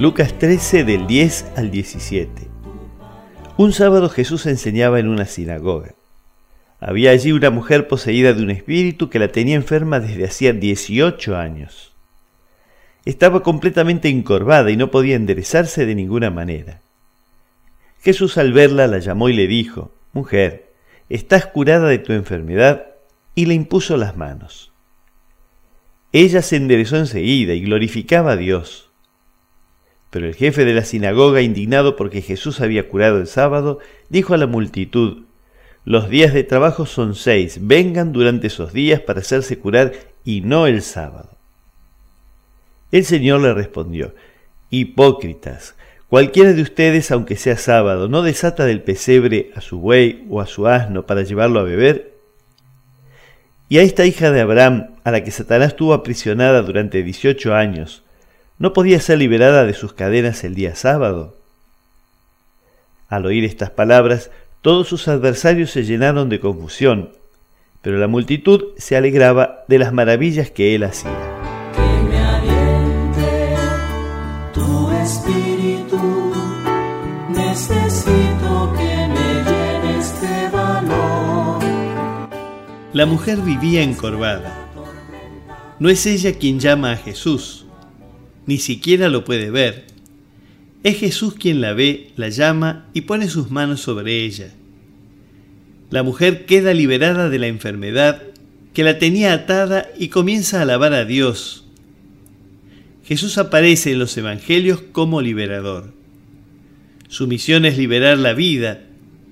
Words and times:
Lucas 0.00 0.36
13 0.36 0.82
del 0.82 1.06
10 1.06 1.52
al 1.56 1.70
17. 1.70 2.48
Un 3.56 3.72
sábado 3.72 4.08
Jesús 4.08 4.44
enseñaba 4.46 4.98
en 4.98 5.06
una 5.06 5.24
sinagoga. 5.24 5.94
Había 6.80 7.12
allí 7.12 7.30
una 7.30 7.50
mujer 7.50 7.86
poseída 7.86 8.32
de 8.32 8.42
un 8.42 8.50
espíritu 8.50 9.08
que 9.08 9.20
la 9.20 9.28
tenía 9.28 9.54
enferma 9.54 10.00
desde 10.00 10.24
hacía 10.24 10.52
18 10.52 11.36
años. 11.36 11.92
Estaba 13.04 13.44
completamente 13.44 14.08
encorvada 14.08 14.72
y 14.72 14.76
no 14.76 14.90
podía 14.90 15.14
enderezarse 15.14 15.86
de 15.86 15.94
ninguna 15.94 16.28
manera. 16.28 16.80
Jesús 18.00 18.36
al 18.36 18.52
verla 18.52 18.88
la 18.88 18.98
llamó 18.98 19.28
y 19.28 19.32
le 19.34 19.46
dijo, 19.46 19.92
Mujer, 20.12 20.72
estás 21.08 21.46
curada 21.46 21.88
de 21.88 21.98
tu 21.98 22.12
enfermedad, 22.12 22.86
y 23.36 23.46
le 23.46 23.54
impuso 23.54 23.96
las 23.96 24.16
manos. 24.16 24.72
Ella 26.10 26.42
se 26.42 26.56
enderezó 26.56 26.96
enseguida 26.96 27.54
y 27.54 27.60
glorificaba 27.62 28.32
a 28.32 28.36
Dios. 28.36 28.90
Pero 30.14 30.28
el 30.28 30.36
jefe 30.36 30.64
de 30.64 30.74
la 30.74 30.84
sinagoga, 30.84 31.42
indignado 31.42 31.96
porque 31.96 32.22
Jesús 32.22 32.60
había 32.60 32.88
curado 32.88 33.18
el 33.18 33.26
sábado, 33.26 33.80
dijo 34.10 34.32
a 34.32 34.36
la 34.36 34.46
multitud, 34.46 35.24
Los 35.84 36.08
días 36.08 36.32
de 36.32 36.44
trabajo 36.44 36.86
son 36.86 37.16
seis, 37.16 37.58
vengan 37.60 38.12
durante 38.12 38.46
esos 38.46 38.72
días 38.72 39.00
para 39.00 39.18
hacerse 39.18 39.58
curar 39.58 39.92
y 40.24 40.42
no 40.42 40.68
el 40.68 40.82
sábado. 40.82 41.30
El 42.92 43.04
Señor 43.04 43.40
le 43.40 43.54
respondió, 43.54 44.14
Hipócritas, 44.70 45.74
cualquiera 46.08 46.52
de 46.52 46.62
ustedes, 46.62 47.10
aunque 47.10 47.34
sea 47.34 47.56
sábado, 47.56 48.06
no 48.06 48.22
desata 48.22 48.66
del 48.66 48.82
pesebre 48.82 49.50
a 49.56 49.60
su 49.60 49.80
buey 49.80 50.24
o 50.30 50.40
a 50.40 50.46
su 50.46 50.68
asno 50.68 51.06
para 51.06 51.22
llevarlo 51.22 51.58
a 51.58 51.64
beber. 51.64 52.14
Y 53.68 53.78
a 53.78 53.82
esta 53.82 54.06
hija 54.06 54.30
de 54.30 54.42
Abraham, 54.42 54.90
a 55.02 55.10
la 55.10 55.24
que 55.24 55.32
Satanás 55.32 55.74
tuvo 55.74 55.92
aprisionada 55.92 56.62
durante 56.62 57.02
dieciocho 57.02 57.52
años, 57.52 58.03
¿No 58.56 58.72
podía 58.72 59.00
ser 59.00 59.18
liberada 59.18 59.64
de 59.64 59.74
sus 59.74 59.94
cadenas 59.94 60.44
el 60.44 60.54
día 60.54 60.76
sábado? 60.76 61.36
Al 63.08 63.26
oír 63.26 63.44
estas 63.44 63.70
palabras, 63.70 64.30
todos 64.62 64.86
sus 64.86 65.08
adversarios 65.08 65.72
se 65.72 65.82
llenaron 65.82 66.28
de 66.28 66.38
confusión, 66.38 67.10
pero 67.82 67.98
la 67.98 68.06
multitud 68.06 68.62
se 68.76 68.96
alegraba 68.96 69.64
de 69.66 69.78
las 69.78 69.92
maravillas 69.92 70.52
que 70.52 70.76
él 70.76 70.84
hacía. 70.84 71.10
Que 71.74 72.08
me 72.08 72.18
aliente 72.18 73.56
tu 74.54 74.90
espíritu, 75.02 76.32
necesito 77.30 78.72
que 78.76 79.08
me 79.08 79.42
llenes 79.50 80.20
de 80.20 80.48
valor. 80.50 81.58
La 82.92 83.04
mujer 83.04 83.38
vivía 83.40 83.82
encorvada. 83.82 84.56
No 85.80 85.88
es 85.88 86.06
ella 86.06 86.38
quien 86.38 86.60
llama 86.60 86.92
a 86.92 86.96
Jesús 86.96 87.63
ni 88.46 88.58
siquiera 88.58 89.08
lo 89.08 89.24
puede 89.24 89.50
ver. 89.50 89.84
Es 90.82 90.98
Jesús 90.98 91.34
quien 91.34 91.60
la 91.60 91.72
ve, 91.72 92.10
la 92.16 92.28
llama 92.28 92.86
y 92.92 93.02
pone 93.02 93.28
sus 93.28 93.50
manos 93.50 93.80
sobre 93.80 94.24
ella. 94.24 94.52
La 95.90 96.02
mujer 96.02 96.44
queda 96.44 96.74
liberada 96.74 97.30
de 97.30 97.38
la 97.38 97.46
enfermedad 97.46 98.22
que 98.74 98.84
la 98.84 98.98
tenía 98.98 99.32
atada 99.32 99.88
y 99.98 100.08
comienza 100.08 100.58
a 100.58 100.62
alabar 100.62 100.92
a 100.92 101.04
Dios. 101.04 101.64
Jesús 103.04 103.38
aparece 103.38 103.92
en 103.92 103.98
los 103.98 104.16
Evangelios 104.16 104.82
como 104.92 105.22
liberador. 105.22 105.92
Su 107.08 107.28
misión 107.28 107.64
es 107.64 107.78
liberar 107.78 108.18
la 108.18 108.32
vida, 108.32 108.82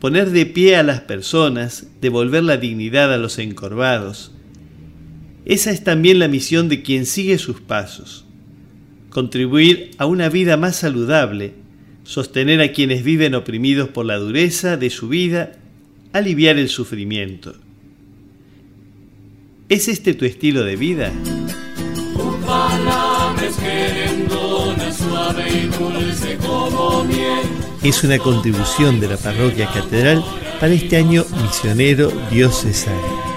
poner 0.00 0.30
de 0.30 0.46
pie 0.46 0.76
a 0.76 0.82
las 0.82 1.00
personas, 1.00 1.86
devolver 2.00 2.42
la 2.42 2.56
dignidad 2.56 3.12
a 3.12 3.18
los 3.18 3.38
encorvados. 3.38 4.32
Esa 5.44 5.70
es 5.70 5.84
también 5.84 6.18
la 6.18 6.28
misión 6.28 6.68
de 6.68 6.82
quien 6.82 7.06
sigue 7.06 7.38
sus 7.38 7.60
pasos 7.60 8.26
contribuir 9.16 9.92
a 9.96 10.04
una 10.04 10.28
vida 10.28 10.58
más 10.58 10.76
saludable, 10.76 11.54
sostener 12.04 12.60
a 12.60 12.72
quienes 12.72 13.02
viven 13.02 13.34
oprimidos 13.34 13.88
por 13.88 14.04
la 14.04 14.16
dureza 14.16 14.76
de 14.76 14.90
su 14.90 15.08
vida, 15.08 15.52
aliviar 16.12 16.58
el 16.58 16.68
sufrimiento. 16.68 17.54
¿Es 19.70 19.88
este 19.88 20.12
tu 20.12 20.26
estilo 20.26 20.64
de 20.64 20.76
vida? 20.76 21.12
Es 27.82 28.04
una 28.04 28.18
contribución 28.18 29.00
de 29.00 29.08
la 29.08 29.16
parroquia 29.16 29.66
catedral 29.72 30.22
para 30.60 30.74
este 30.74 30.98
año 30.98 31.24
misionero 31.42 32.12
diocesano. 32.30 33.35